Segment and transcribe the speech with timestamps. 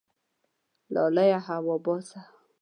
[0.93, 2.19] لالیه هوا بازه